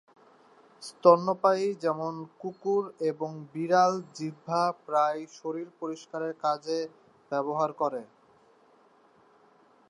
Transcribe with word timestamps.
স্তন্যপায়ী 0.83 1.67
যেমন 1.83 2.13
কুকুর 2.39 2.83
এবং 3.09 3.31
বিড়াল, 3.53 3.93
জিহ্বা 4.15 4.63
প্রায়ই 4.85 5.25
শরীর 5.39 5.67
পরিষ্কারের 5.79 6.33
কাজে 6.43 6.79
ব্যবহার 7.31 7.69
করে। 7.73 8.01